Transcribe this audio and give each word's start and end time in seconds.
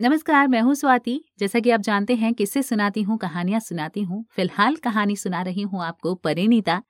नमस्कार, 0.00 0.48
मैं 0.48 0.60
हूँ 0.60 0.74
स्वाति। 0.74 1.24
जैसा 1.38 1.60
कि 1.60 1.70
आप 1.70 1.80
जानते 1.80 2.14
हैं, 2.14 2.34
किससे 2.34 2.62
सुनाती 2.62 3.02
हूँ, 3.02 3.16
कहानियाँ 3.18 3.60
सुनाती 3.60 4.02
हूँ, 4.02 4.24
फ़िलहाल 4.36 4.76
कहानी 4.76 5.16
सुना 5.16 5.42
रही 5.42 5.62
हूँ 5.62 5.82
आपको 5.84 6.14
परिणीता, 6.14 6.82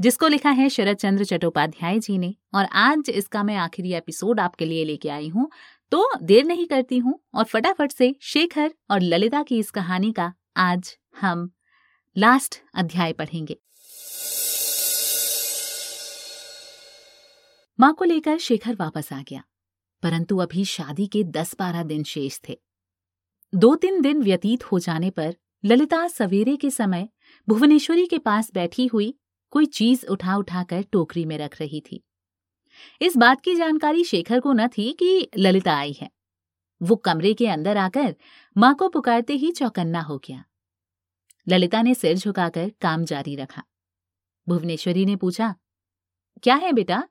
जिसको 0.00 0.28
लिखा 0.28 0.50
है 0.50 0.68
शरद 0.68 0.96
चंद्र 0.96 1.24
चट्टोपाध्याय 1.24 1.98
जी 1.98 2.18
ने। 2.18 2.34
और 2.54 2.64
आज 2.64 3.10
इसका 3.10 3.42
मैं 3.42 3.56
आखिरी 3.56 3.92
एपिसोड 3.92 4.40
आपके 4.40 4.64
लिए 4.64 4.84
लेके 4.84 5.08
आई 5.08 5.28
हूँ। 5.28 5.50
तो 5.90 6.10
देर 6.22 6.44
नहीं 6.44 6.66
करती 6.66 6.98
हूँ 6.98 7.20
और 7.34 7.44
फटाफट 7.44 7.92
से 7.92 8.14
शेखर 8.20 8.74
और 8.90 9.00
ललिता 9.00 9.42
की 9.42 9.58
इस 9.58 9.70
कहानी 9.70 10.12
का 10.12 10.32
आज 10.56 10.96
हम 11.20 11.50
लास्ट 12.18 12.62
अध्याय 12.74 13.12
पढ़ेंगे। 13.12 13.58
माँ 17.80 17.94
को 17.94 18.04
लेकर 18.04 18.38
शेखर 18.38 18.76
वापस 18.80 19.12
आ 19.12 19.20
गया। 19.20 19.42
परंतु 20.04 20.36
अभी 20.36 20.64
शादी 20.64 21.06
के 21.06 21.24
दस 21.24 21.54
बारह 21.58 21.82
दिन 21.82 22.02
शेष 22.04 22.38
थे। 22.48 22.58
दो 23.54 23.74
तीन 23.74 24.00
दिन 24.00 24.22
व्यतीत 24.22 24.64
हो 24.64 24.78
जाने 24.78 25.10
पर 25.10 25.34
ललिता 25.64 26.06
सवेरे 26.08 26.56
के 26.56 26.70
समय 26.70 27.08
भुवनेश्वरी 27.48 28.06
के 28.06 28.18
पास 28.18 28.52
बैठी 28.54 28.86
हुई 28.86 29.14
कोई 29.52 29.66
चीज़ 29.66 30.06
उठा 30.06 30.36
उठाकर 30.36 30.82
टोकरी 30.82 31.24
में 31.24 31.38
रख 31.38 31.60
रही 31.60 31.80
थी। 31.80 32.02
इस 33.02 33.16
बात 33.16 33.40
की 33.40 33.54
जानकारी 33.54 34.04
शेखर 34.04 34.40
को 34.40 34.52
न 34.52 34.68
थी 34.68 34.92
कि 34.92 35.28
ललिता 35.36 35.74
आई 35.74 35.92
है। 35.92 36.10
वो 36.80 36.96
कमरे 36.96 37.34
के 37.34 37.48
अंदर 37.48 37.76
आकर 37.76 38.14
माँ 38.56 38.74
को 38.74 38.88
पुकारते 38.88 39.32
ही 39.32 39.52
चौकन्ना 39.52 40.00
हो 40.00 40.18
गया। 40.18 40.44
ललिता 41.48 41.82
ने 41.82 41.94
सिर 41.94 42.16
झुकाकर 42.16 42.70
काम 42.80 43.04
जारी 43.04 43.36
रखा। 43.36 43.64
भुवनेश्वरी 44.48 45.06
ने 45.06 45.16
पूछा, 45.16 45.54
क्या 46.42 46.54
है 46.54 46.72
बेटा? 46.72 47.02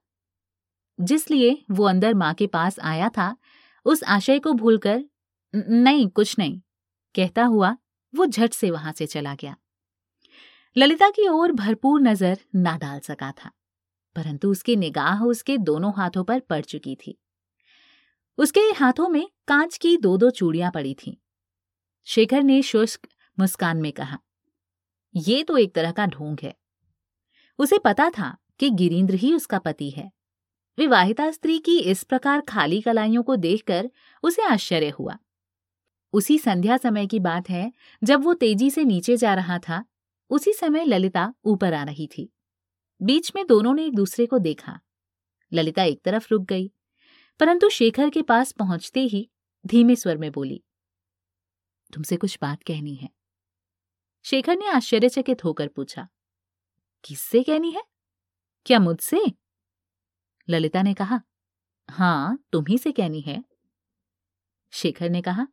जिसलिए 1.00 1.58
वो 1.72 1.86
अंदर 1.86 2.14
माँ 2.14 2.34
के 2.34 2.48
पास 2.48 2.80
आया 2.82 3.10
था, 3.10 3.36
उस 3.86 4.04
आशय 4.06 4.40
को 4.40 4.54
भूलकर 4.54 5.04
नहीं, 5.54 6.08
कुछ 6.10 6.38
नहीं। 6.40 6.60
कहता 7.16 7.44
हुआ 7.46 7.76
वो 8.14 8.26
झट 8.26 8.54
से 8.54 8.70
वहाँ 8.72 8.92
से 8.92 9.06
चला 9.06 9.34
गया। 9.36 9.56
ललिता 10.76 11.10
की 11.10 11.28
ओर 11.28 11.52
भरपूर 11.52 12.02
नज़र 12.02 12.40
ना 12.56 12.78
डाल 12.78 13.00
सका 13.00 13.32
था, 13.34 13.52
परंतु 14.16 14.52
उसकी 14.52 14.76
निगाह 14.76 15.24
उसके 15.24 15.58
दोनों 15.60 15.92
हाथों 15.98 16.24
पर 16.24 16.40
पड़ 16.40 16.62
चुकी 16.62 16.96
थी। 16.98 17.18
उसके 18.38 18.60
हाथों 18.76 19.08
में 19.10 19.28
कांच 19.48 19.78
की 19.78 19.96
दो 19.98 20.16
दो 20.18 20.30
चूड़ियाँ 20.32 20.72
पड़ी 20.72 20.94
थीं। 20.96 21.14
शेखर 22.08 22.44
ने 22.44 22.62
शुष्क 22.62 23.08
मुस्कान 23.38 23.78
में 23.78 23.92
कहा, 23.92 24.18
ये 25.16 25.44
तो 25.44 25.58
एक 25.58 25.74
तरह 25.76 25.92
का 25.92 26.06
ढोंग 26.08 26.38
है। 26.44 26.56
उसे 27.60 27.78
पता 27.78 28.10
था 28.10 28.36
कि 28.60 28.70
गिरीन्द्र 28.72 29.16
ही 29.16 29.34
उसका 29.34 29.60
पति 29.60 29.90
है। 29.90 30.12
विवाहिता 30.78 31.32
स्त्री 31.32 31.58
की 31.60 31.78
इस 31.80 32.04
प्रकार 32.04 32.42
खाली 32.42 32.82
कलाइयों 32.82 33.24
को 33.24 33.36
देखकर 33.36 33.90
उसे 34.24 34.42
आश्चर्य 34.42 34.90
हुआ। 34.90 35.18
उसी 36.14 36.38
संध्या 36.38 36.78
समय 36.78 37.08
की 37.08 37.20
बात 37.20 37.50
है, 37.50 37.72
जब 38.04 38.24
वो 38.24 38.34
तेज़ी 38.34 38.70
से 38.70 38.84
नीचे 38.84 39.18
जा 39.18 39.34
रहा 39.34 39.60
था, 39.60 39.84
उसी 40.30 40.54
समय 40.54 40.86
ललिता 40.86 41.34
ऊपर 41.46 41.74
आ 41.74 41.84
रही 41.84 42.08
थी। 42.08 42.30
बीच 43.02 43.32
में 43.36 43.46
दोनों 43.48 43.74
ने 43.74 43.86
एक 43.86 43.96
दूसरे 43.96 44.26
को 44.26 44.38
देखा। 44.40 44.80
ललिता 45.52 45.84
एक 45.84 46.02
तरफ़ 46.02 46.28
रुक 46.32 46.44
गई, 46.44 46.72
परंतु 47.40 47.70
शेखर 47.70 48.10
के 48.10 48.22
पास 48.22 48.52
पहुँचते 48.52 49.00
ही 49.00 49.30
धीमे 49.66 49.96
स्वर 49.96 50.18
में 50.18 50.32
बोली, 50.32 50.64
तुमसे 51.94 52.18
कुछ 52.18 52.38
बात 52.42 52.64
कहनी 52.64 52.96
है। 52.96 53.10
शेखर 54.26 54.58
ने 54.58 54.68
आश्चर्यचकित 54.68 55.44
होकर 55.44 55.68
पूछा, 55.68 56.08
किससे 57.04 57.44
कहनी 57.44 57.72
है? 57.72 57.84
क्या 58.66 58.80
मुझसे? 58.80 59.26
ललिता 60.50 60.82
ने 60.82 60.94
कहा, 60.94 61.22
हाँ 61.90 62.44
तुम्ही 62.52 62.78
से 62.78 62.92
कहनी 62.92 63.22
है। 63.22 63.44
शेखर 64.72 65.10
ने 65.10 65.22
कहा, 65.22 65.48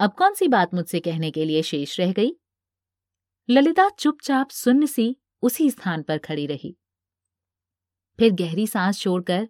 अब 0.00 0.12
कौन 0.12 0.34
सी 0.34 0.48
बात 0.48 0.74
मुझसे 0.74 1.00
कहने 1.00 1.30
के 1.30 1.44
लिए 1.44 1.62
शेष 1.62 2.00
रह 2.00 2.12
गई? 2.12 2.36
ललिता 3.50 3.88
चुपचाप 3.88 4.50
सुन्न 4.50 4.86
सी 4.86 5.16
उसी 5.42 5.70
स्थान 5.70 6.02
पर 6.02 6.18
खड़ी 6.18 6.46
रही। 6.46 6.76
फिर 8.18 8.32
गहरी 8.32 8.66
सांस 8.66 8.98
छोड़कर 8.98 9.48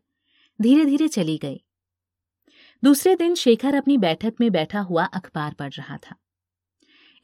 धीरे 0.61 0.85
धीरे 0.85 1.09
चली 1.09 1.39
गई। 1.39 1.65
दूसरे 2.85 3.17
दिन 3.17 3.35
शेखर 3.35 3.75
अपनी 3.75 3.99
बैठक 3.99 4.35
में 4.41 4.51
बैठा 4.53 4.81
हुआ 4.81 5.05
अखबार 5.05 5.55
पढ़ 5.55 5.73
रहा 5.73 5.97
था। 5.97 6.17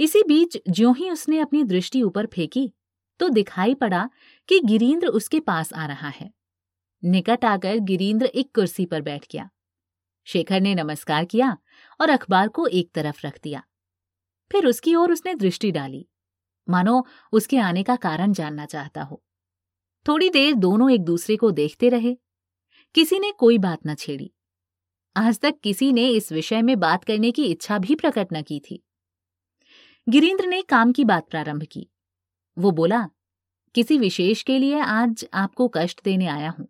इसी 0.00 0.22
बीच 0.22 0.58
ज्यों 0.70 0.96
ही 0.96 1.10
उसने 1.10 1.38
अपनी 1.38 1.62
दृष्टि 1.64 2.02
ऊपर 2.02 2.26
फेंकी 2.26 2.72
तो 3.20 3.28
दिखाई 3.28 3.74
पड़ा 3.74 4.10
कि 4.48 4.60
गिरीन्द्र 4.60 5.08
उसके 5.08 5.40
पास 5.40 5.72
आ 5.72 5.86
रहा 5.86 6.08
है। 6.08 6.30
निकट 7.04 7.44
आकर 7.44 7.76
गिरीन्द्र 7.76 8.26
एक 8.26 8.54
कुर्सी 8.54 8.86
पर 8.86 9.00
बैठ 9.00 9.26
गया। 9.32 9.50
शेखर 10.24 10.60
ने 10.60 10.74
नमस्कार 10.74 11.24
किया 11.24 11.58
और 12.00 12.08
अखबार 12.08 12.48
को 12.48 12.66
एक 12.66 12.92
तरफ़ 12.94 13.26
रख 13.26 13.40
दिया। 13.42 13.62
फिर 14.52 14.66
उसकी 14.66 14.94
ओर 14.94 15.12
उसने 15.12 15.34
दृष्टि 15.34 15.70
डाली। 15.70 16.08
मानो 16.70 17.06
उसके 17.32 17.58
आने 17.58 17.82
का 17.82 17.96
कारण 17.96 18.32
जानना 18.32 18.66
चाहता 18.66 19.02
हो। 19.02 19.22
थोड़ी 20.08 20.30
देर 20.30 20.54
दोनों 20.54 20.90
एक 20.90 21.00
दूसरे 21.00 21.36
को 21.36 21.50
देखते 21.50 21.88
रहे। 21.88 22.16
किसी 22.94 23.18
ने 23.18 23.32
कोई 23.32 23.58
बात 23.58 23.78
न 23.86 23.94
छेड़ी। 23.94 24.32
आज 25.16 25.40
तक 25.40 25.54
किसी 25.62 25.92
ने 25.92 26.08
इस 26.08 26.32
विषय 26.32 26.62
में 26.62 26.80
बात 26.80 27.04
करने 27.04 27.30
की 27.30 27.44
इच्छा 27.44 27.78
भी 27.78 27.94
प्रकट 27.94 28.28
न 28.32 28.42
की 28.42 28.60
थी। 28.60 28.84
गिरीन्द्र 30.08 30.46
ने 30.46 30.62
काम 30.62 30.92
की 30.92 31.04
बात 31.04 31.28
प्रारंभ 31.30 31.62
की। 31.62 31.90
वो 32.58 32.70
बोला, 32.70 33.08
किसी 33.74 33.98
विशेष 33.98 34.42
के 34.42 34.58
लिए 34.58 34.80
आज 34.80 35.26
आपको 35.34 35.68
कष्ट 35.68 36.00
देने 36.04 36.26
आया 36.26 36.50
हूँ। 36.50 36.68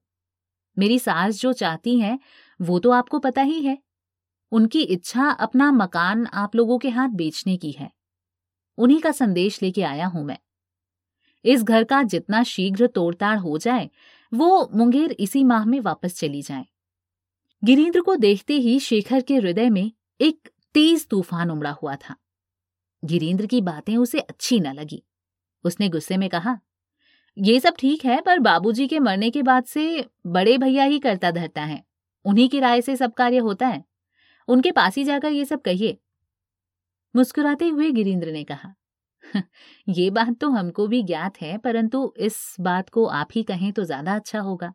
मेरी 0.79 0.99
सास 0.99 1.41
जो 1.41 1.53
चाहती 1.53 1.99
हैं, 2.01 2.19
वो 2.61 2.79
तो 2.79 2.91
आपको 2.91 3.19
पता 3.19 3.43
ही 3.43 3.63
है। 3.63 3.79
उनकी 4.53 4.83
इच्छा 4.83 5.31
अपना 5.31 5.73
मकान 5.73 6.27
आप 6.27 6.57
लोगों 6.57 6.79
के 6.79 6.89
हाथ 6.89 7.09
बेचने 7.09 7.57
की 7.57 7.73
है। 7.73 7.91
उन्हीं 8.79 9.01
का 9.01 9.13
संदेश 9.13 9.63
लेके 9.63 9.83
आया 9.83 10.07
हूँ 10.07 10.25
मैं। 10.25 10.39
इस 11.45 11.63
घर 11.63 11.85
का 11.85 12.03
जितना 12.03 12.43
शीघ्र 12.43 12.87
तोड़ताड़ 12.87 13.39
हो 13.39 13.59
जाए, 13.59 13.91
वो 14.35 14.71
मुंगेर 14.75 15.13
इसी 15.13 15.45
माह 15.45 15.65
में 15.65 15.81
वापस 15.81 16.19
चली 16.19 16.43
जाए। 16.43 16.67
गिरीन्द्र 17.65 18.01
को 18.01 18.17
देखते 18.17 18.55
ही 18.55 18.81
शेखर 18.81 19.21
के 19.21 19.37
हृदय 19.37 19.71
में 19.71 19.93
एक 20.21 20.49
तेज 20.75 21.09
तूफ़ान 21.09 21.51
उमड़ा 21.51 21.71
हुआ 21.71 21.97
था। 21.97 22.17
गिरीन्द्र 23.05 23.47
की 23.47 23.61
बातें 23.61 23.97
उसे 23.97 24.21
अच्छी 24.21 24.61
न 24.61 24.73
लगी। 24.73 25.03
उसने 25.65 25.89
गुस्से 25.89 26.17
में 26.17 26.29
कहा 26.29 26.59
ये 27.37 27.59
सब 27.61 27.75
ठीक 27.79 28.05
है, 28.05 28.21
पर 28.21 28.39
बाबूजी 28.39 28.87
के 28.89 28.99
मरने 29.01 29.31
के 29.31 29.43
बाद 29.43 29.65
से 29.67 30.05
बड़े 30.29 30.57
भैया 30.59 30.85
ही 30.85 30.99
करता 30.99 31.31
धरता 31.31 31.63
है। 31.63 31.83
उन्हीं 32.25 32.49
की 32.49 32.61
राय 32.61 32.81
से 32.83 32.97
सब 32.97 33.13
कार्य 33.15 33.39
होता 33.39 33.67
है। 33.67 33.85
उनके 34.49 34.71
पास 34.73 34.97
ही 34.97 35.05
जाकर 35.05 35.33
ये 35.33 35.45
सब 35.45 35.63
कहिए। 35.63 35.97
मुस्कुराते 37.15 37.69
हुए 37.69 37.91
गिरीन्द्र 37.93 38.33
ने 38.33 38.45
कहा 38.45 38.75
ये 39.89 40.09
बात 40.11 40.37
तो 40.41 40.49
हमको 40.51 40.87
भी 40.87 41.03
ज्ञात 41.03 41.41
है, 41.41 41.57
परंतु 41.59 42.13
इस 42.19 42.57
बात 42.61 42.89
को 42.89 43.05
आप 43.07 43.29
ही 43.33 43.43
कहें 43.43 43.73
तो 43.73 43.85
ज़्यादा 43.85 44.15
अच्छा 44.15 44.41
होगा। 44.41 44.73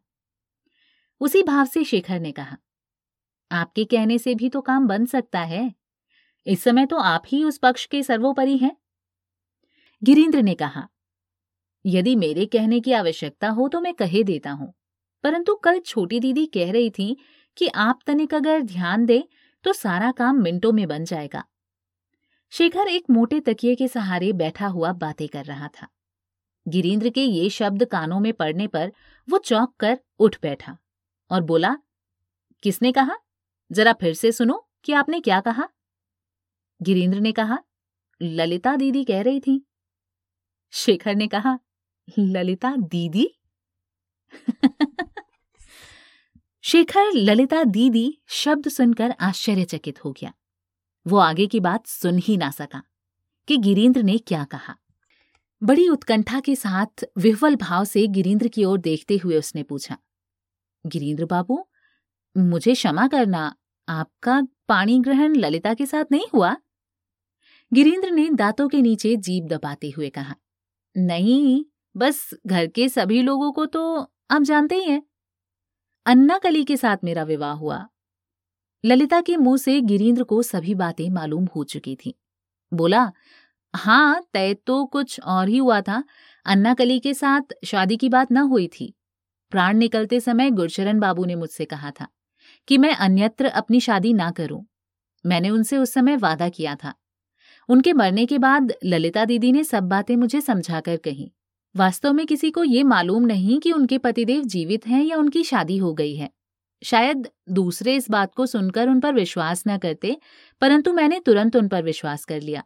उसी 1.22 1.44
भाव 1.44 1.66
से 1.66 1.84
शेखर 1.84 2.20
ने 2.20 2.32
कहा, 2.32 2.58
आपके 3.52 3.84
कहने 3.86 4.18
से 4.18 4.34
भी 4.36 4.50
तो 4.50 4.62
काम 4.62 4.88
बन 4.88 5.06
सकता 5.06 5.40
है। 5.42 5.74
इस 6.48 6.64
समय 6.64 6.86
तो 6.86 6.98
आप 6.98 7.24
ही 7.28 7.44
उस 7.44 7.58
पक्ष 7.58 7.86
के 7.86 8.04
सर्वोपरि 8.04 8.58
हैं। 8.58 8.76
गिरीन्द्र 10.02 10.42
ने 10.42 10.56
कहा 10.56 10.88
यदि 11.86 12.16
मेरे 12.16 12.46
कहने 12.46 12.80
की 12.80 12.92
आवश्यकता 12.92 13.50
हो 13.50 13.68
तो 13.68 13.82
मैं 13.82 13.94
कहे 13.94 14.24
देता 14.24 14.52
हूँ। 14.52 14.74
परंतु 15.24 15.56
कल 15.56 15.80
छोटी 15.80 16.20
दीदी 16.20 16.46
कह 16.46 16.72
रही 16.72 16.90
थी 16.90 17.16
कि 17.58 17.68
आप 17.68 18.00
तनिक 18.08 18.34
अगर 18.34 18.62
ध्यान 18.62 19.06
दे 19.06 19.24
तो 19.66 19.74
सारा 19.74 20.12
काम 20.12 20.42
मिनटों 20.42 20.72
में 20.72 20.88
बन 20.88 21.06
जाएगा। 21.06 21.44
शेखर 22.54 22.88
एक 22.88 23.10
मोटे 23.10 23.40
तकिए 23.40 23.76
के 23.76 23.88
सहारे 23.88 24.32
बैठा 24.34 24.68
हुआ 24.68 24.92
बातें 24.94 25.28
कर 25.28 25.46
रहा 25.46 25.68
था। 25.68 25.88
गिरीन्द्र 26.68 27.10
के 27.10 27.24
ये 27.24 27.50
शब्द 27.50 27.86
कानों 27.86 28.20
में 28.20 28.34
पड़ने 28.34 28.68
पर 28.68 28.92
वो 29.28 29.38
चौंक 29.38 29.74
कर 29.80 30.00
उठ 30.20 30.38
बैठा 30.42 30.78
और 31.32 31.42
बोला, 31.42 31.76
किसने 32.64 32.92
कहा? 32.92 33.18
जरा 33.72 33.94
फिर 33.94 34.14
से 34.14 34.32
सुनो 34.32 34.70
कि 34.84 34.94
आपने 34.94 35.20
क्या 35.20 35.40
कहा? 35.42 35.68
गिरीन्द्र 36.82 37.20
ने 37.20 37.32
कहा, 37.32 37.58
ललिता 38.22 38.76
दीदी 38.76 39.04
कह 39.04 39.22
रही 39.22 39.40
थी। 39.40 39.66
शेखर 40.74 41.16
ने 41.16 41.28
कहा 41.28 41.60
ललिता 42.20 42.76
दीदी? 42.76 43.28
शेखर 46.62 47.12
ललिता 47.14 47.64
दीदी 47.64 48.22
शब्द 48.28 48.68
सुनकर 48.68 49.12
आश्चर्यचकित 49.12 50.06
हो 50.06 50.12
गया। 50.12 50.34
वो 51.08 51.18
आगे 51.18 51.48
की 51.48 51.60
बात 51.60 51.88
सुन 51.88 52.18
ही 52.18 52.38
ना 52.38 52.52
सका 52.52 52.84
कि 53.48 53.58
गिरीन्द्र 53.58 54.04
ने 54.04 54.18
क्या 54.18 54.44
कहा। 54.44 54.76
बड़ी 55.64 55.90
उत्कंठा 55.90 56.40
के 56.40 56.56
साथ 56.56 57.06
विह्वल 57.18 57.56
भाव 57.56 57.86
से 57.86 58.08
गिरीन्द्र 58.08 58.48
की 58.48 58.64
ओर 58.64 58.80
देखते 58.80 59.18
हुए 59.18 59.38
उसने 59.38 59.64
पूछा 59.64 59.98
गिरीन्द्र 60.88 61.26
बाबू, 61.26 61.68
मुझे 62.38 62.74
क्षमा 62.74 63.08
करना, 63.08 63.56
आपका 63.90 64.42
पाणी 64.68 65.00
ग्रहण 65.00 65.36
ललिता 65.36 65.74
के 65.74 65.86
साथ 65.86 66.06
नहीं 66.12 66.26
हुआ? 66.34 66.58
गिरीन्द्र 67.74 68.12
ने 68.12 68.30
दांतों 68.30 68.70
के 68.70 68.82
नीचे 68.82 69.16
जीप 69.16 69.44
दबाते 69.44 69.90
हुए 69.90 70.10
कहा, 70.10 70.36
नहीं 70.98 71.66
बस 71.96 72.30
घर 72.48 72.68
के 72.68 72.90
सभी 72.90 73.22
लोगों 73.22 73.52
को 73.52 73.66
तो 73.66 74.12
आप 74.32 74.42
जानते 74.42 74.76
ही 74.76 74.84
हैं। 74.84 75.04
अन्ना 76.06 76.38
कली 76.38 76.64
के 76.64 76.78
साथ 76.78 76.98
मेरा 77.04 77.24
विवाह 77.24 77.54
हुआ। 77.54 77.88
ललिता 78.86 79.22
के 79.22 79.38
मुँह 79.38 79.58
से 79.58 79.82
गिरीन्द्र 79.82 80.24
को 80.24 80.44
सभी 80.44 80.76
बातें 80.76 81.10
मालूम 81.10 81.48
हो 81.56 81.64
चुकी 81.64 81.96
थी। 81.96 82.16
बोला 82.74 83.12
हाँ 83.76 84.24
तय 84.34 84.54
तो 84.54 84.86
कुछ 84.86 85.20
और 85.20 85.50
ही 85.50 85.58
हुआ 85.58 85.82
था। 85.82 86.04
अन्ना 86.46 86.74
कली 86.74 87.00
के 87.00 87.14
साथ 87.14 87.42
शादी 87.66 87.98
की 87.98 88.10
बात 88.10 88.32
न 88.32 88.38
हुई 88.38 88.68
थी। 88.68 88.94
प्राण 89.52 89.78
निकलते 89.78 90.20
समय 90.20 90.52
गुरशरण 90.52 91.00
बाबू 91.00 91.26
ने 91.26 91.36
मुझसे 91.36 91.66
कहा 91.66 91.92
था 91.92 92.08
कि 92.68 92.78
मैं 92.78 92.96
अन्यत्र 92.96 93.46
अपनी 93.46 93.80
शादी 93.80 94.14
ना 94.14 94.32
करूँ। 94.32 94.66
मैंने 95.26 95.50
उनसे 95.50 95.78
उस 95.78 95.94
समय 95.94 96.16
वादा 96.16 96.50
किया 96.50 96.76
था। 96.76 96.94
उनके 97.70 97.94
मरने 97.94 98.26
के 98.26 98.38
बाद 98.38 98.74
ललिता 98.86 99.26
दीदी 99.26 99.52
ने 99.52 99.64
सब 99.64 99.84
बातें 99.84 100.16
मुझे 100.16 100.42
समझाकर 100.42 100.98
कही। 100.98 101.32
वास्तव 101.76 102.14
में 102.14 102.26
किसी 102.26 102.52
को 102.52 102.64
ये 102.64 102.84
मालूम 102.84 103.24
नहीं 103.24 103.60
कि 103.60 103.72
उनके 103.72 103.98
पतिदेव 103.98 104.44
जीवित 104.44 104.88
हैं 104.88 105.04
या 105.04 105.18
उनकी 105.18 105.44
शादी 105.44 105.78
हो 105.78 105.94
गई 105.94 106.16
है। 106.16 106.30
शायद 106.82 107.30
दूसरे 107.50 107.96
इस 107.96 108.10
बात 108.10 108.34
को 108.36 108.46
सुनकर 108.46 108.90
उन 108.90 109.00
पर 109.00 109.14
विश्वास 109.14 109.64
न 109.68 109.78
करते, 109.78 110.18
परंतु 110.62 110.94
मैंने 110.94 111.20
तुरंत 111.20 111.56
उन 111.56 111.68
पर 111.68 111.84
विश्वास 111.84 112.26
कर 112.26 112.42
लिया। 112.42 112.64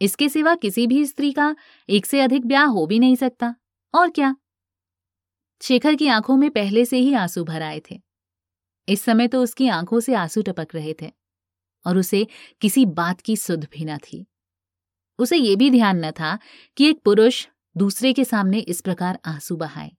इसके 0.00 0.28
सिवा 0.28 0.54
किसी 0.54 0.86
भी 0.86 1.04
स्त्री 1.06 1.32
का 1.32 1.54
एक 1.88 2.06
से 2.06 2.20
अधिक 2.20 2.46
ब्याह 2.46 2.66
हो 2.66 2.86
भी 2.86 2.98
नहीं 2.98 3.16
सकता, 3.16 3.54
और 3.94 4.10
क्या? 4.10 4.34
शेखर 5.62 5.94
की 5.94 6.08
आँखों 6.08 6.36
में 6.36 6.50
पहले 6.50 6.84
से 6.84 6.98
ही 6.98 7.14
आँसू 7.14 7.44
भर 7.44 7.62
आए 7.62 7.80
थे। 7.90 8.00
इस 8.88 9.02
समय 9.02 9.28
तो 9.28 9.42
उसकी 9.42 9.68
आँखों 9.68 10.00
से 10.00 10.14
आँसू 10.14 10.42
टपक 10.42 10.74
रहे 10.74 10.94
थे, 11.02 11.10
और 11.86 11.98
उसे 11.98 12.26
किसी 12.60 12.86
बात 12.86 13.20
की 13.20 13.36
सुध 13.36 13.66
भी 13.72 13.84
न 13.84 13.98
थी। 13.98 14.26
उसे 15.18 15.36
ये 15.36 15.56
भी 15.56 15.70
ध्यान 15.70 16.04
न 16.04 16.10
था 16.10 16.38
कि 16.76 16.88
एक 16.90 17.02
पुरुष 17.04 17.46
दूसरे 17.76 18.12
के 18.12 18.24
सामने 18.24 18.58
इस 18.58 18.80
प्रकार 18.80 19.18
आँसू 19.24 19.56
बहाए। 19.56 19.90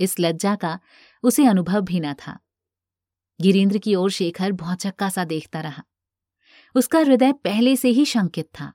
इस 0.00 0.14
लज्जा 0.20 0.54
का 0.56 0.78
उसे 1.22 1.46
अनुभव 1.46 1.80
भी 1.80 2.00
न 2.00 2.12
था। 2.14 2.38
गिरीन्द्र 3.40 3.78
की 3.78 3.94
ओर 3.94 4.10
शेखर 4.10 4.52
भौचक्का 4.52 5.08
सा 5.08 5.24
देखता 5.24 5.60
रहा। 5.60 5.82
उसका 6.74 6.98
हृदय 6.98 7.32
पहले 7.32 7.76
से 7.76 7.88
ही 7.88 8.04
शंकित 8.04 8.46
था। 8.60 8.72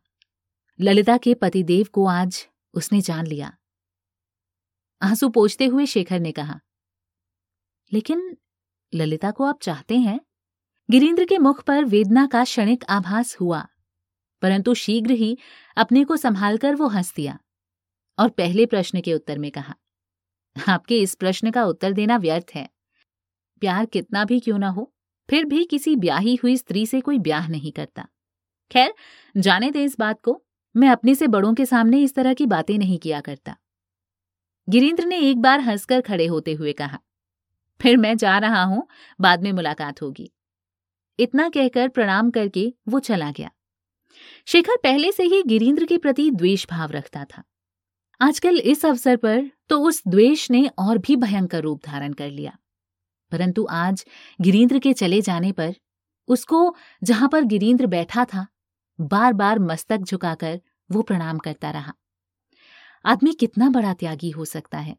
ललिता 0.79 1.17
के 1.17 1.33
पतिदेव 1.33 1.87
को 1.93 2.05
आज 2.05 2.47
उसने 2.73 3.01
जान 3.01 3.27
लिया। 3.27 3.57
आँसू 5.01 5.29
पोछते 5.29 5.65
हुए 5.65 5.85
शेखर 5.85 6.19
ने 6.19 6.31
कहा, 6.31 6.59
लेकिन 7.91 8.37
ललिता 8.93 9.31
को 9.31 9.43
आप 9.43 9.59
चाहते 9.61 9.97
हैं? 9.97 10.19
गिरीन्द्र 10.89 11.25
के 11.25 11.37
मुख 11.37 11.63
पर 11.63 11.85
वेदना 11.85 12.25
का 12.27 12.43
क्षणिक 12.43 12.83
आभास 12.89 13.35
हुआ, 13.41 13.65
परंतु 14.41 14.73
शीघ्र 14.73 15.11
ही 15.11 15.37
अपने 15.77 16.03
को 16.03 16.17
संभालकर 16.17 16.75
वो 16.75 16.87
हंस 16.87 17.13
दिया। 17.15 17.39
और 18.17 18.29
पहले 18.29 18.65
प्रश्न 18.65 19.01
के 19.01 19.13
उत्तर 19.13 19.37
में 19.37 19.49
कहा, 19.51 19.75
आपके 20.55 20.99
इस 20.99 21.15
प्रश्न 21.15 21.51
का 21.51 21.63
उत्तर 21.65 21.93
देना 21.93 22.17
व्यर्थ 22.17 22.51
है। 22.55 22.67
प्यार 23.61 23.85
कितना 23.85 24.23
भी 24.25 24.39
क्यों 24.39 24.57
ना 24.59 24.69
हो, 24.69 24.91
फिर 25.29 25.45
भी 25.45 25.63
किसी 25.65 25.95
ब्याही 25.95 26.35
हुई 26.35 26.55
स्त्री 26.57 26.85
से 26.85 27.01
कोई 27.01 27.19
ब्याह 27.19 27.47
नहीं 27.47 27.71
करता। 27.71 28.07
खैर, 28.71 28.93
जाने 29.35 29.71
दे 29.71 29.83
इस 29.83 29.97
बात 29.99 30.21
को, 30.21 30.41
मैं 30.75 30.89
अपने 30.89 31.15
से 31.15 31.27
बड़ों 31.27 31.53
के 31.53 31.65
सामने 31.65 32.01
इस 32.03 32.15
तरह 32.15 32.33
की 32.33 32.45
बातें 32.45 32.77
नहीं 32.77 32.97
किया 32.97 33.21
करता। 33.21 33.55
गिरीन्द्र 34.67 35.05
ने 35.05 35.19
एक 35.19 35.41
बार 35.41 35.59
हंसकर 35.59 36.01
खड़े 36.01 36.25
होते 36.25 36.53
हुए 36.53 36.73
कहा, 36.73 36.99
फिर 37.79 37.97
मैं 37.97 38.15
जा 38.17 38.37
रहा 38.37 38.63
हूँ, 38.63 38.87
बाद 39.19 39.43
में 39.43 39.51
मुलाकात 39.51 40.01
होगी। 40.01 40.31
इतना 41.19 41.49
कहकर 41.49 41.87
प्रणाम 41.87 42.29
करके 42.31 42.73
वो 42.87 42.99
चला 42.99 43.31
गया। 43.31 43.49
शेखर 44.47 44.77
पहले 44.83 45.11
से 45.11 45.23
ही 45.23 45.41
गिरीन्द्र 45.43 45.85
के 45.85 45.97
प्रति 45.97 46.29
द्वेष 46.31 46.65
भाव 46.69 46.91
रखता 46.91 47.25
था। 47.25 47.43
आजकल 48.23 48.57
इस 48.59 48.85
अवसर 48.85 49.15
पर 49.15 49.51
तो 49.69 49.79
उस 49.79 50.03
द्वेष 50.07 50.51
ने 50.51 50.69
और 50.79 50.97
भी 50.97 51.15
भयंकर 51.15 51.61
रूप 51.61 51.81
धारण 51.85 52.13
कर 52.13 52.29
लिया। 52.29 52.57
परंतु 53.31 53.67
आज 53.69 54.05
गिरीन्द्र 54.41 54.79
के 54.79 54.93
चले 54.93 55.21
जाने 55.21 55.51
पर 55.51 55.75
उसको 56.27 56.75
जहाँ 57.03 57.29
पर 57.29 57.43
गिरीन्द्र 57.43 57.87
बैठा 57.87 58.25
था 58.25 58.47
बार 59.01 59.33
बार 59.33 59.59
मस्तक 59.59 59.97
झुकाकर 59.97 60.61
वो 60.91 61.01
प्रणाम 61.01 61.37
करता 61.37 61.71
रहा। 61.71 61.93
आदमी 63.05 63.33
कितना 63.33 63.69
बड़ा 63.69 63.93
त्यागी 63.93 64.29
हो 64.29 64.45
सकता 64.45 64.77
है? 64.77 64.97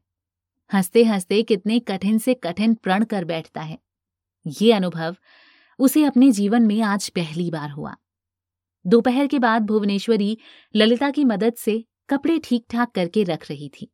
हँसते 0.74 1.04
हँसते 1.04 1.42
कितने 1.42 1.78
कठिन 1.78 2.18
से 2.18 2.34
कठिन 2.34 2.74
प्रण 2.74 3.04
कर 3.04 3.24
बैठता 3.24 3.60
है। 3.60 3.78
ये 4.46 4.72
अनुभव 4.72 5.16
उसे 5.78 6.04
अपने 6.04 6.32
जीवन 6.32 6.62
में 6.62 6.82
आज 6.82 7.08
पहली 7.08 7.50
बार 7.50 7.70
हुआ। 7.70 7.96
दोपहर 8.86 9.26
के 9.26 9.38
बाद 9.38 9.62
भुवनेश्वरी 9.62 10.38
ललिता 10.76 11.10
की 11.10 11.24
मदद 11.24 11.54
से 11.54 11.84
कपड़े 12.08 12.38
ठीक 12.38 12.66
ठाक 12.70 12.92
करके 12.92 13.22
रख 13.22 13.50
रही 13.50 13.68
थी। 13.68 13.90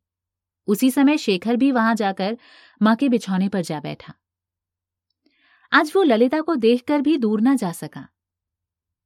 उसी 0.67 0.91
समय 0.91 1.17
शेखर 1.17 1.55
भी 1.55 1.71
वहाँ 1.71 1.95
जाकर 1.95 2.37
माँ 2.81 2.95
के 2.95 3.09
बिछौने 3.09 3.49
पर 3.49 3.61
जा 3.61 3.79
बैठा। 3.79 4.13
आज 5.71 5.91
वो 5.95 6.03
ललिता 6.03 6.41
को 6.41 6.55
देखकर 6.55 7.01
भी 7.01 7.17
दूर 7.17 7.41
ना 7.41 7.55
जा 7.55 7.71
सका। 7.71 8.07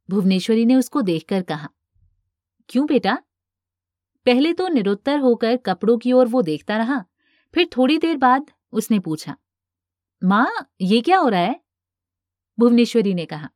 भुवनेश्वरी 0.09 0.65
ने 0.65 0.75
उसको 0.75 1.01
देखकर 1.01 1.41
कहा, 1.41 1.69
क्यों 2.69 2.85
बेटा? 2.85 3.17
पहले 4.25 4.53
तो 4.53 4.67
निरुत्तर 4.67 5.19
होकर 5.19 5.57
कपड़ों 5.57 5.97
की 5.97 6.11
ओर 6.11 6.27
वो 6.27 6.41
देखता 6.41 6.77
रहा, 6.77 7.03
फिर 7.53 7.69
थोड़ी 7.77 7.97
देर 7.97 8.17
बाद 8.17 8.51
उसने 8.71 8.99
पूछा, 8.99 9.35
माँ, 10.23 10.69
ये 10.81 11.01
क्या 11.01 11.17
हो 11.17 11.27
रहा 11.27 11.39
है? 11.39 11.59
भुवनेश्वरी 12.59 13.13
ने 13.13 13.25
कहा, 13.25 13.49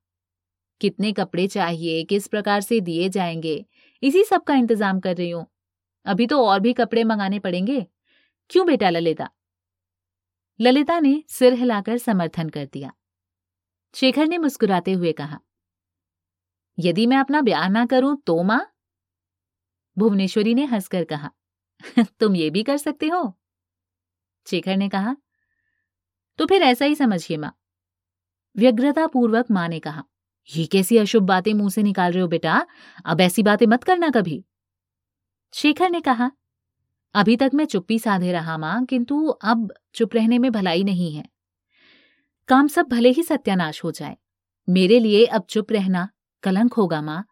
कितने 0.81 1.11
कपड़े 1.11 1.47
चाहिए, 1.47 2.03
किस 2.03 2.27
प्रकार 2.27 2.61
से 2.61 2.79
दिए 2.81 3.09
जाएँगे 3.09 3.65
इसी 4.03 4.23
सब 4.23 4.43
का 4.43 4.55
इंतज़ाम 4.55 4.99
कर 4.99 5.15
रही 5.15 5.29
हूँ। 5.29 5.45
अभी 6.05 6.27
तो 6.27 6.45
और 6.45 6.59
भी 6.59 6.73
कपड़े 6.73 7.03
मंगाने 7.03 7.39
पड़ेंगे। 7.39 7.85
क्यों 8.49 8.65
बेटा 8.67 8.89
ललिता? 8.89 9.29
ललिता 10.59 10.99
ने 10.99 11.23
सिर 11.29 11.53
हिलाकर 11.53 11.97
समर्थन 11.97 12.49
कर 12.49 12.65
दिया। 12.65 12.91
शेखर 13.95 14.27
ने 14.27 14.37
मुस्कुराते 14.37 14.93
हुए 14.93 15.11
कहा, 15.11 15.39
यदि 16.77 17.05
मैं 17.07 17.17
अपना 17.17 17.41
ब्याह 17.41 17.67
ना 17.69 17.85
करूँ 17.85 18.15
तो 18.27 18.41
माँ? 18.43 18.65
भुवनेश्वरी 19.97 20.53
ने 20.53 20.65
हंसकर 20.65 21.03
कहा, 21.03 21.31
तुम 22.19 22.35
ये 22.35 22.49
भी 22.49 22.63
कर 22.63 22.77
सकते 22.77 23.07
हो। 23.07 23.33
शेखर 24.47 24.77
ने 24.77 24.89
कहा 24.89 25.15
तो 26.39 26.45
फिर 26.45 26.61
ऐसा 26.61 26.85
ही 26.85 26.95
समझिए 26.95 27.37
माँ। 27.37 27.51
व्यग्रतापूर्वक 28.55 29.51
माँ 29.51 29.67
ने 29.67 29.79
कहा 29.79 30.03
ये 30.55 30.65
कैसी 30.65 30.97
अशुभ 30.97 31.23
बातें 31.23 31.53
मुँह 31.53 31.69
से 31.69 31.83
निकाल 31.83 32.11
रहे 32.11 32.21
हो 32.21 32.27
बेटा? 32.27 32.65
अब 33.05 33.21
ऐसी 33.21 33.43
बातें 33.43 33.67
मत 33.67 33.83
करना 33.83 34.09
कभी। 34.09 34.45
शेखर 35.53 35.89
ने 35.89 36.01
कहा, 36.01 36.31
अभी 37.13 37.35
तक 37.37 37.51
मैं 37.53 37.65
चुप्पी 37.65 37.99
साधे 37.99 38.31
रहा 38.31 38.57
माँ, 38.57 38.85
किंतु 38.85 39.27
अब 39.27 39.73
चुप 39.93 40.15
रहने 40.15 40.39
में 40.39 40.51
भलाई 40.51 40.83
नहीं 40.83 41.15
है। 41.15 41.29
काम 42.47 42.67
सब 42.67 42.85
भले 42.85 43.09
ही 43.09 43.23
सत्यानाश 43.23 43.83
हो 43.83 43.91
जाए। 43.91 44.17
मेरे 44.69 44.99
लिए 44.99 45.25
अब 45.25 45.45
चुप 45.49 45.71
रहना 45.71 46.09
कलंक 46.43 46.73
होगा 46.73 47.01
माँ। 47.01 47.25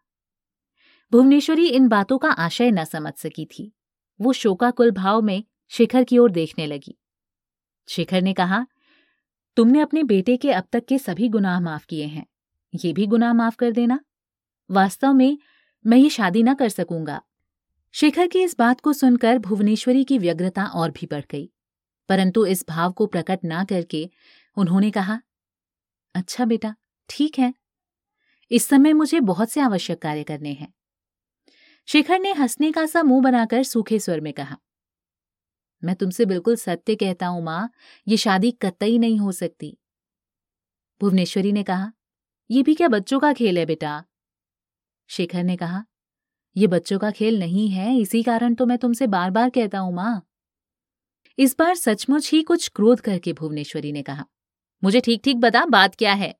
भुवनेश्वरी 1.12 1.68
इन 1.68 1.88
बातों 1.88 2.18
का 2.18 2.28
आशय 2.28 2.70
न 2.70 2.84
समझ 2.84 3.14
सकी 3.14 3.44
थी। 3.44 3.72
वो 4.20 4.32
शोकाकुल 4.32 4.90
भाव 4.90 5.22
में 5.22 5.44
शेखर 5.68 6.04
की 6.04 6.18
ओर 6.18 6.30
देखने 6.30 6.66
लगी। 6.66 6.98
शेखर 7.88 8.22
ने 8.22 8.32
कहा, 8.32 8.66
तुमने 9.56 9.80
अपने 9.80 10.02
बेटे 10.02 10.36
के 10.36 10.52
अब 10.52 10.64
तक 10.72 10.84
के 10.84 10.98
सभी 10.98 11.28
गुनाह 11.28 11.60
माफ़ 11.60 11.86
किए 11.86 12.06
हैं। 12.06 12.26
ये 12.74 12.92
भी 12.92 13.06
गुनाह 13.06 13.32
माफ़ 13.32 13.56
कर 13.56 13.70
देना। 13.70 14.00
वास्तव 14.70 15.12
में 15.12 15.38
मैं 15.86 15.98
ये 15.98 16.10
शादी 16.10 16.42
ना 16.42 16.54
कर 16.54 16.68
सकूँगा। 16.68 17.20
शेखर 17.94 18.26
की 18.26 18.42
इस 18.42 18.56
बात 18.58 18.80
को 18.80 18.92
सुनकर 18.92 19.38
भुवनेश्वरी 19.38 20.04
की 20.04 20.18
व्यग्रता 20.18 20.64
और 20.64 20.90
भी 20.90 21.06
बढ़ 21.06 21.24
गई। 21.30 21.50
परंतु 22.08 22.46
इस 22.46 22.64
भाव 22.68 22.92
को 22.92 23.06
प्रकट 23.06 23.44
ना 23.44 23.64
करके 23.64 24.10
उन्होंने 24.56 24.90
कहा 24.90 25.20
अच्छा 26.14 26.44
बेटा, 26.44 26.74
ठीक 27.08 27.38
है। 27.38 27.54
इस 28.50 28.68
समय 28.68 28.92
मुझे 28.92 29.20
बहुत 29.20 29.50
से 29.50 29.60
आवश्यक 29.60 30.02
कार्य 30.02 30.24
करने 30.24 30.52
हैं। 30.52 30.72
शेखर 31.88 32.18
ने 32.18 32.32
हंसने 32.32 32.72
का 32.72 32.86
सा 32.86 33.02
मुँह 33.02 33.22
बनाकर 33.22 33.62
सूखे 33.62 33.98
स्वर 33.98 34.20
में 34.20 34.32
कहा, 34.32 34.56
मैं 35.82 35.94
तुमसे 35.96 36.24
बिल्कुल 36.24 36.56
सत्य 36.56 36.94
कहता 36.94 37.26
हूँ 37.26 37.42
माँ, 37.42 37.70
ये 38.08 38.16
शादी 38.16 38.50
कतई 38.50 38.98
नहीं 38.98 39.18
हो 39.18 39.32
सकती। 39.32 39.76
भुवनेश्वरी 41.00 41.52
ने 41.52 41.62
कहा 41.62 41.92
ये 42.50 42.62
भी 42.62 42.74
क्या 42.74 42.88
बच्चों 42.88 43.18
का 43.20 43.32
खेल 43.32 43.58
है 43.58 43.64
बेटा? 43.66 44.02
शेखर 45.10 45.42
ने 45.42 45.56
कहा 45.56 45.84
यह 46.56 46.68
बच्चों 46.68 46.98
का 46.98 47.10
खेल 47.10 47.38
नहीं 47.38 47.68
है, 47.68 47.96
इसी 47.96 48.22
कारण 48.22 48.54
तो 48.54 48.66
मैं 48.66 48.78
तुमसे 48.78 49.06
बार 49.06 49.30
बार 49.30 49.50
कहता 49.50 49.78
हूँ, 49.78 49.94
माँ। 49.94 50.22
इस 51.38 51.54
बार 51.58 51.74
सचमुच 51.74 52.30
ही 52.32 52.42
कुछ 52.42 52.68
क्रोध 52.68 53.00
करके 53.00 53.32
भुवनेश्वरी 53.32 53.92
ने 53.92 54.02
कहा, 54.02 54.24
मुझे 54.82 55.00
ठीक 55.00 55.20
ठीक 55.24 55.36
बता 55.36 55.64
बात 55.66 55.94
क्या 55.94 56.12
है? 56.14 56.34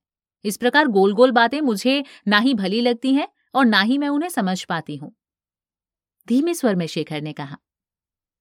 इस 0.45 0.57
प्रकार 0.57 0.89
गोल 0.89 1.13
गोल 1.15 1.31
बातें 1.33 1.61
मुझे 1.61 2.03
ना 2.29 2.39
ही 2.39 2.55
भली 2.55 2.81
लगती 2.81 3.15
हैं 3.15 3.29
और 3.55 3.65
ना 3.65 3.81
ही 3.81 3.99
मैं 3.99 4.09
उन्हें 4.09 4.29
समझ 4.31 4.63
पाती 4.65 4.97
हूँ। 4.97 5.15
धीमे 6.29 6.55
स्वर 6.55 6.75
में 6.75 6.87
शेखर 6.87 7.21
ने 7.23 7.33
कहा, 7.33 7.59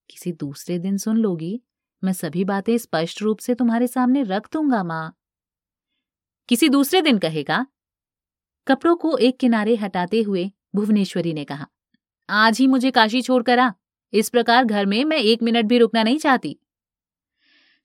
किसी 0.09 0.31
दूसरे 0.31 0.79
दिन 0.79 0.97
सुन 0.97 1.17
लोगी, 1.17 1.61
मैं 2.03 2.13
सभी 2.13 2.43
बातें 2.45 2.77
स्पष्ट 2.77 3.21
रूप 3.21 3.39
से 3.39 3.55
तुम्हारे 3.55 3.87
सामने 3.87 4.23
रख 4.23 4.51
दूँगा, 4.53 4.83
माँ। 4.83 5.13
किसी 6.49 6.69
दूसरे 6.69 7.01
दिन 7.01 7.17
कहेगा, 7.17 7.65
कपड़ों 8.67 8.95
को 8.95 9.17
एक 9.17 9.37
किनारे 9.39 9.75
हटाते 9.75 10.21
हुए 10.21 10.51
भुवनेश्वरी 10.75 11.33
ने 11.33 11.43
कहा, 11.45 11.67
आज 12.29 12.59
ही 12.59 12.67
मुझे 12.67 12.91
काशी 12.91 13.21
छोड़कर 13.21 13.59
आ। 13.59 13.71
इस 14.13 14.29
प्रकार 14.29 14.65
घर 14.65 14.85
में 14.85 15.03
मैं 15.05 15.17
एक 15.17 15.43
मिनट 15.43 15.65
भी 15.65 15.77
रुकना 15.77 16.03
नहीं 16.03 16.17
चाहती. 16.17 16.57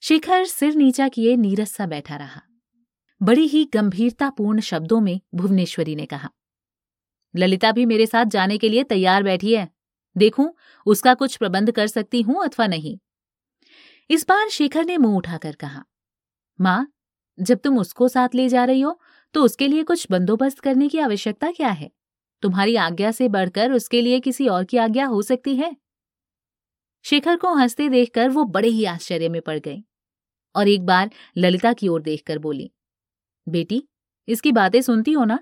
शिखर 0.03 0.45
सिर 0.45 0.75
नीचा 0.75 1.09
किए 1.09 1.37
नीरस 1.37 1.73
सा 1.73 1.87
बैठा 1.87 2.17
रहा। 2.17 2.43
बड़ी 3.21 3.47
ही 3.47 3.65
गंभीरतापूर्ण 3.75 4.61
शब्दों 4.61 5.01
में 5.01 5.21
भुवनेश्वरी 5.35 5.95
ने 5.97 6.07
कहा, 6.07 6.31
ललिता 7.35 7.73
भी 7.73 7.87
मेरे 7.87 8.07
साथ 8.07 8.27
जाने 8.27 8.59
के 8.59 8.69
लिए 8.69 8.85
तैयार 8.85 9.23
बैठी 9.23 9.55
है। 9.55 9.69
देखूँ, 10.17 10.53
उसका 10.87 11.15
कुछ 11.15 11.37
प्रबंध 11.37 11.71
कर 11.71 11.87
सकती 11.87 12.23
हूँ 12.23 12.43
अथवा 12.45 12.67
नहीं? 12.67 12.99
इस 14.11 14.27
बार 14.29 14.49
शेखर 14.49 14.85
ने 14.85 14.97
मुँह 14.97 15.17
उठाकर 15.17 15.55
कहा, 15.55 15.85
माँ 16.59 16.93
जब 17.43 17.59
तुम 17.59 17.79
उसको 17.79 18.09
साथ 18.09 18.35
ले 18.35 18.49
जा 18.49 18.65
रही 18.65 18.81
हो 18.81 18.99
तो 19.35 19.43
उसके 19.45 19.69
लिए 19.69 19.83
कुछ 19.85 20.07
बंदोबस्त 20.11 20.59
करने 20.61 20.89
की 20.89 20.99
आवश्यकता 21.01 21.51
क्या 21.53 21.69
है? 21.71 21.91
तुम्हारी 22.43 22.77
आज्ञा 22.77 23.11
से 23.13 23.29
बढ़कर 23.29 23.73
उसके 23.73 24.01
लिए 24.03 24.21
किसी 24.21 24.49
और 24.49 24.65
की 24.65 24.77
आज्ञा 24.79 25.07
हो 25.07 25.23
सकती 25.23 25.57
है? 25.57 25.75
शेखर 27.05 27.37
को 27.37 27.53
हँसते 27.55 27.89
देखकर 27.89 28.29
वो 28.29 28.45
बड़े 28.47 28.69
ही 28.69 28.85
आश्चर्य 28.87 29.29
में 29.29 29.41
पड़ 29.43 29.59
गए 29.59 29.83
और 30.55 30.69
एक 30.69 30.87
बार 30.87 31.11
ललिता 31.39 31.73
की 31.73 31.89
ओर 31.89 32.03
देखकर 32.03 32.39
बोली, 32.39 32.71
बेटी, 33.47 33.83
इसकी 34.29 34.53
बातें 34.53 34.81
सुनती 34.83 35.13
हो 35.13 35.25
ना? 35.25 35.39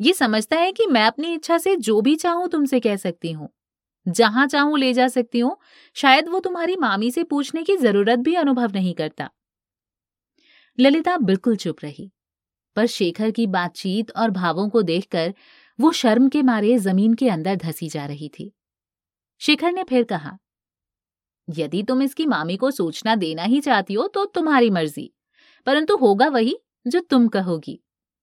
ये 0.00 0.12
समझता 0.12 0.56
है 0.56 0.72
कि 0.72 0.86
मैं 0.86 1.04
अपनी 1.06 1.34
इच्छा 1.34 1.58
से 1.58 1.76
जो 1.78 2.00
भी 2.00 2.14
चाहूँ 2.16 2.48
तुमसे 2.48 2.80
कह 2.80 2.96
सकती 2.96 3.32
हूँ। 3.32 3.48
जहाँ 4.06 4.46
चाहूँ 4.48 4.78
ले 4.78 4.92
जा 4.94 5.08
सकती 5.08 5.40
हूँ। 5.40 5.56
शायद 5.96 6.28
वो 6.28 6.40
तुम्हारी 6.40 6.76
मामी 6.76 7.10
से 7.10 7.24
पूछने 7.24 7.62
की 7.64 7.76
ज़रूरत 7.76 8.18
भी 8.20 8.34
अनुभव 8.34 8.72
नहीं 8.74 8.94
करता। 8.94 9.30
ललिता 10.78 11.16
बिल्कुल 11.18 11.56
चुप 11.56 11.76
रही, 11.82 12.10
पर 12.76 12.86
शेखर 12.86 13.30
की 13.30 13.46
बातचीत 13.48 14.10
और 14.12 14.30
भावों 14.32 14.68
को 14.68 14.82
देखकर 14.82 15.34
वो 15.78 15.90
शर्म 15.92 16.28
के 16.28 16.42
मारे 16.42 16.76
ज़मीन 16.78 17.14
के 17.14 17.28
अंदर 17.28 17.56
धसी 17.56 17.88
जा 17.88 18.06
रही 18.06 18.28
थी। 18.30 18.52
शेखर 19.40 19.72
ने 19.72 19.84
फिर 19.84 20.04
कहा, 20.04 20.36
यदि 21.48 21.82
तुम 21.82 22.02
इसकी 22.02 22.26
मामी 22.26 22.56
को 22.56 22.70
सूचना 22.70 23.14
देना 23.16 23.42
ही 23.44 23.60
चाहती 23.60 23.94
हो 23.94 24.06
तो 24.08 24.24
तुम्हारी 24.26 24.70
मर्ज़ी, 24.70 25.10
परंतु 25.66 25.96
होगा 25.96 26.28
वही 26.28 26.56
जो 26.86 27.00
तुम 27.00 27.28
कहोगी। 27.28 27.78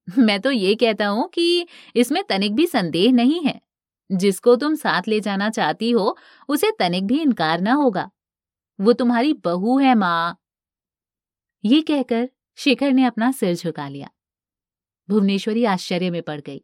मैं 0.07 0.39
तो 0.41 0.51
ये 0.51 0.73
कहता 0.75 1.07
हूँ 1.07 1.27
कि 1.29 1.67
इसमें 1.95 2.23
तनिक 2.29 2.55
भी 2.55 2.65
संदेह 2.67 3.11
नहीं 3.13 3.41
है। 3.43 3.59
जिसको 4.09 4.55
तुम 4.55 4.75
साथ 4.75 5.07
ले 5.07 5.19
जाना 5.19 5.49
चाहती 5.49 5.91
हो, 5.91 6.17
उसे 6.49 6.71
तनिक 6.79 7.05
भी 7.07 7.21
इनकार 7.21 7.61
ना 7.61 7.73
होगा। 7.73 8.09
वो 8.79 8.93
तुम्हारी 8.93 9.33
बहू 9.45 9.77
है 9.79 9.95
माँ। 9.95 10.37
ये 11.63 11.81
कहकर 11.81 12.29
शेखर 12.61 12.91
ने 12.91 13.03
अपना 13.03 13.31
सिर 13.31 13.55
झुका 13.55 13.87
लिया। 13.87 14.09
भुवनेश्वरी 15.09 15.65
आश्चर्य 15.65 16.09
में 16.09 16.21
पड़ 16.21 16.41
गई। 16.41 16.63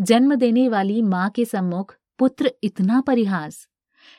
जन्म 0.00 0.34
देने 0.34 0.68
वाली 0.68 1.02
माँ 1.02 1.30
के 1.30 1.44
सम्मुख 1.44 1.96
पुत्र 2.18 2.52
इतना 2.62 3.00
परिहास, 3.00 3.68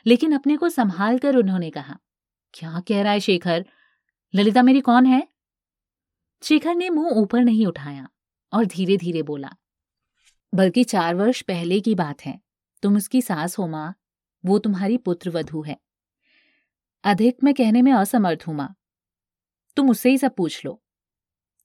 लेकिन 0.06 0.32
अपने 0.32 0.58
को 0.58 0.70
संभाल 0.70 1.20
कर 1.20 1.36
उन्होंने 1.36 1.70
कहा, 1.70 1.98
क्या 2.54 2.80
कह 2.80 3.02
रहा 3.02 3.14
है 3.14 3.20
शेखर? 3.20 3.66
ललिता 4.36 4.64
मेरी 4.64 4.82
कौन 4.82 5.06
है? 5.06 5.28
शेखर 6.44 6.76
ने 6.76 6.90
मुँह 6.90 7.10
ऊपर 7.10 7.44
नहीं 7.44 7.66
उठाया 7.68 8.10
और 8.54 8.66
धीरे 8.66 8.98
धीरे 8.98 9.24
बोला, 9.24 9.50
बल्कि 10.54 10.84
चार 10.84 11.16
वर्ष 11.16 11.42
पहले 11.42 11.80
की 11.80 11.96
बात 11.96 12.26
है। 12.26 12.40
तुम 12.84 12.98
उसकी 12.98 13.22
सास 13.22 13.58
हो 13.58 13.68
माँ। 13.68 13.94
वो 14.46 14.60
तुम्हारी 14.60 14.98
पुत्र 14.98 15.30
वधु 15.30 15.62
है। 15.62 15.78
अधिक 17.04 17.38
मैं 17.44 17.54
कहने 17.54 17.82
में 17.82 17.92
असमर्थ 17.94 18.48
हूँ 18.48 18.56
माँ। 18.56 18.76
तुम 19.76 19.90
उससे 19.90 20.10
ही 20.10 20.18
सब 20.18 20.36
पूछ 20.36 20.66
लो। 20.66 20.82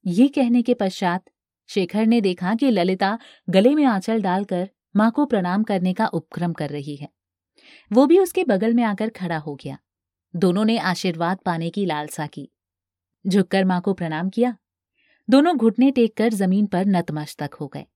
ये 0.06 0.28
कहने 0.28 0.62
के 0.62 0.74
पश्चात 0.74 1.24
शेखर 1.68 2.06
ने 2.06 2.20
देखा 2.20 2.54
कि 2.54 2.70
ललिता 2.70 3.18
गले 3.50 3.74
में 3.74 3.84
आंचल 3.84 4.22
डालकर 4.22 4.70
माँ 4.96 5.10
को 5.10 5.26
प्रणाम 5.26 5.62
करने 5.62 5.94
का 5.94 6.06
उपक्रम 6.06 6.52
कर 6.52 6.70
रही 6.70 6.96
है। 6.96 7.08
वो 7.92 8.06
भी 8.06 8.18
उसके 8.18 8.44
बगल 8.44 8.74
में 8.74 8.82
आकर 8.82 9.08
खड़ा 9.08 9.38
हो 9.38 9.54
गया। 9.54 9.78
दोनों 10.36 10.64
ने 10.64 10.78
आशीर्वाद 10.78 11.38
पाने 11.38 11.70
की 11.70 11.86
लालसा 11.86 12.26
की। 12.26 12.50
झुककर 13.26 13.64
माँ 13.64 13.80
को 13.80 13.94
प्रणाम 13.94 14.30
किया। 14.30 14.56
दोनों 15.30 15.56
घुटने 15.56 15.90
टेक 15.90 16.16
कर 16.16 16.28
ज़मीन 16.28 16.66
पर 16.66 16.86
नतमस्तक 16.86 17.54
हो 17.54 17.68
गए। 17.68 17.86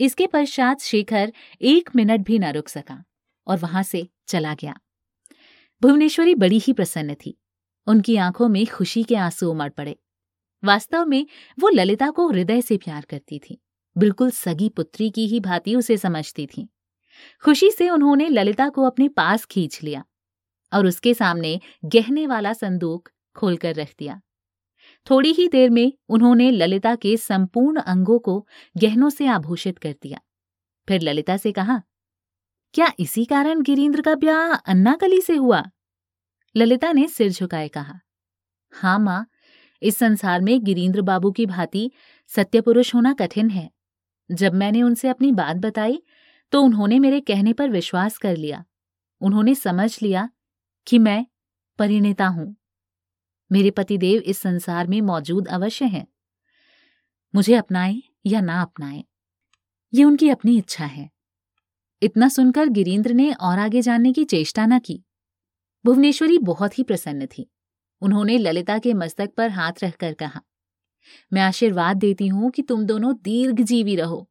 इसके 0.00 0.26
पश्चात 0.26 0.80
शेखर 0.80 1.32
एक 1.62 1.90
मिनट 1.96 2.20
भी 2.20 2.38
न 2.38 2.44
रुक 2.44 2.68
सका 2.68 3.04
और 3.46 3.58
वहाँ 3.58 3.82
से 3.82 4.08
चला 4.28 4.54
गया। 4.54 4.74
भुवनेश्वरी 5.82 6.34
बड़ी 6.34 6.58
ही 6.58 6.72
प्रसन्न 6.72 7.14
थी। 7.14 7.38
उनकी 7.86 8.16
आँखों 8.16 8.48
में 8.48 8.66
खुशी 8.66 9.02
के 9.02 9.16
आँसू 9.16 9.50
उमड़ 9.50 9.70
पड़े। 9.70 9.96
वास्तव 10.64 11.06
में 11.06 11.26
वो 11.60 11.68
ललिता 11.68 12.10
को 12.10 12.28
हृदय 12.28 12.60
से 12.60 12.76
प्यार 12.76 13.04
करती 13.04 13.38
थी। 13.38 13.60
बिल्कुल 13.96 14.30
सगी 14.30 14.68
पुत्री 14.68 15.10
की 15.10 15.26
ही 15.26 15.40
भांति 15.40 15.74
उसे 15.74 15.96
समझती 15.96 16.46
थी। 16.46 16.68
खुशी 17.44 17.70
से 17.70 17.90
उन्होंने 17.90 18.28
ललिता 18.28 18.68
को 18.68 18.82
अपने 18.82 19.08
पास 19.08 19.44
खींच 19.44 19.82
लिया 19.82 20.04
और 20.72 20.86
उसके 20.86 21.14
सामने 21.14 21.60
गहने 21.84 22.26
वाला 22.26 22.52
संदूक 22.52 23.08
खोलकर 23.36 23.74
रख 23.74 23.94
दिया। 23.98 24.20
थोड़ी 25.10 25.32
ही 25.32 25.48
देर 25.48 25.70
में 25.70 25.92
उन्होंने 26.08 26.50
ललिता 26.50 26.94
के 26.94 27.16
संपूर्ण 27.16 27.80
अंगों 27.80 28.18
को 28.18 28.46
गहनों 28.76 29.10
से 29.10 29.26
आभूषित 29.26 29.78
कर 29.78 29.94
दिया। 30.02 30.20
फिर 30.88 31.00
ललिता 31.00 31.36
से 31.36 31.52
कहा, 31.52 31.82
क्या 32.74 32.92
इसी 32.98 33.24
कारण 33.24 33.62
गिरीन्द्र 33.62 34.02
का 34.02 34.14
ब्याह 34.14 34.54
अन्नाकली 34.54 35.20
से 35.20 35.36
हुआ? 35.36 35.62
ललिता 36.54 36.92
ने 36.92 37.06
सिर 37.08 37.30
झुकाए 37.32 37.68
कहा, 37.68 38.00
हाँ 38.72 38.98
माँ, 38.98 39.26
इस 39.82 39.96
संसार 39.96 40.40
में 40.40 40.64
गिरीन्द्र 40.64 41.02
बाबू 41.02 41.30
की 41.30 41.46
भांति 41.46 41.90
सत्य 42.30 42.60
पुरुष 42.60 42.94
होना 42.94 43.12
कठिन 43.12 43.50
है। 43.50 43.70
जब 44.30 44.54
मैंने 44.54 44.82
उनसे 44.82 45.08
अपनी 45.08 45.32
बात 45.32 45.56
बताई 45.56 46.02
तो 46.52 46.62
उन्होंने 46.62 46.98
मेरे 46.98 47.20
कहने 47.20 47.52
पर 47.52 47.70
विश्वास 47.70 48.18
कर 48.18 48.36
लिया। 48.36 48.64
उन्होंने 49.20 49.54
समझ 49.54 49.98
लिया 50.02 50.28
कि 50.86 50.98
मैं 50.98 51.24
परिणीता 51.78 52.26
हूँ। 52.26 52.54
मेरे 53.50 53.70
पतिदेव 53.70 54.20
इस 54.20 54.38
संसार 54.38 54.86
में 54.86 55.00
मौजूद 55.00 55.48
अवश्य 55.48 55.84
हैं। 55.84 56.06
मुझे 57.34 57.54
अपनाएँ 57.54 58.02
या 58.26 58.40
ना 58.40 58.60
अपनाएँ, 58.62 59.04
ये 59.92 60.04
उनकी 60.04 60.28
अपनी 60.28 60.56
इच्छा 60.58 60.84
है। 60.84 61.08
इतना 62.02 62.28
सुनकर 62.28 62.68
गिरीन्द्र 62.68 63.14
ने 63.14 63.32
और 63.32 63.58
आगे 63.58 63.82
जानने 63.82 64.12
की 64.12 64.24
चेष्टा 64.24 64.66
न 64.66 64.78
की। 64.78 65.02
भुवनेश्वरी 65.84 66.38
बहुत 66.38 66.78
ही 66.78 66.84
प्रसन्न 66.84 67.26
थी। 67.26 67.50
उन्होंने 68.02 68.38
ललिता 68.38 68.78
के 68.78 68.94
मस्तक 68.94 69.30
पर 69.36 69.50
हाथ 69.50 69.72
रखकर 69.84 70.12
कहा, 70.12 70.40
मैं 71.32 71.42
आशीर्वाद 71.42 71.96
देती 71.96 72.26
हूँ 72.26 72.50
कि 72.50 72.62
तुम 72.62 72.84
दोनों 72.84 73.14
दीर्घ 73.14 73.60
जीवी 73.60 73.96
रहो। 73.96 74.28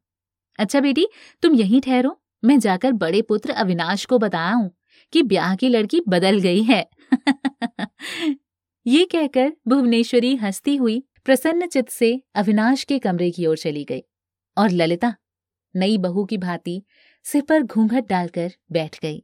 अच्छा 0.59 0.79
बेटी, 0.79 1.07
तुम 1.41 1.55
यहीं 1.55 1.81
ठहरो। 1.81 2.19
मैं 2.43 2.59
जाकर 2.59 2.91
बड़े 2.91 3.21
पुत्र 3.21 3.51
अविनाश 3.51 4.05
को 4.05 4.19
बताऊँ 4.19 4.69
कि 5.13 5.23
ब्याह 5.23 5.55
की 5.55 5.69
लड़की 5.69 6.01
बदल 6.07 6.39
गई 6.39 6.63
है। 6.63 6.89
ये 8.87 9.05
कहकर 9.05 9.53
भुवनेश्वरी 9.67 10.35
हंसती 10.35 10.75
हुई 10.75 11.03
प्रसन्न 11.25 11.67
चित्त 11.67 11.89
से 11.89 12.21
अविनाश 12.35 12.83
के 12.83 12.99
कमरे 12.99 13.31
की 13.31 13.45
ओर 13.45 13.57
चली 13.57 13.83
गई 13.83 14.03
और 14.57 14.69
ललिता, 14.69 15.15
नई 15.75 15.97
बहू 15.97 16.25
की 16.25 16.37
भांति 16.37 16.83
सिर 17.23 17.41
पर 17.41 17.63
घूंघट 17.63 18.09
डालकर 18.09 18.51
बैठ 18.71 18.99
गई। 19.01 19.23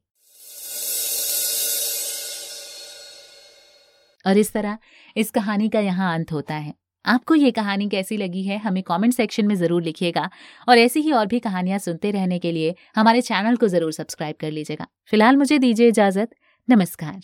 और 4.26 4.38
इस 4.38 4.52
तरह 4.54 4.78
इस 5.16 5.32
कहानी 5.32 5.70
का 5.70 5.80
यहाँ 5.82 6.14
अंत 6.16 6.32
होता 6.32 6.56
है। 6.56 6.74
आपको 7.06 7.36
ये 7.36 7.52
कहानी 7.52 7.88
कैसी 7.90 8.18
लगी 8.18 8.44
है, 8.44 8.58
हमें 8.58 8.82
कमेंट 8.84 9.14
सेक्शन 9.14 9.48
में 9.48 9.56
ज़रूर 9.56 9.84
लिखिएगा 9.84 10.30
और 10.68 10.78
ऐसी 10.78 11.02
ही 11.02 11.12
और 11.12 11.26
भी 11.26 11.40
कहानियाँ 11.40 11.80
सुनते 11.80 12.12
रहने 12.12 12.40
के 12.40 12.52
लिए 12.52 12.76
हमारे 12.96 13.22
चैनल 13.24 13.56
को 13.56 13.68
ज़रूर 13.68 13.92
सब्सक्राइब 13.94 14.36
कर 14.40 14.52
लीजिएगा। 14.52 14.88
फ़िलहाल 15.12 15.38
मुझे 15.38 15.60
दीजिए 15.60 15.88
इजाज़त, 15.88 16.30
नमस्कार। 16.68 17.20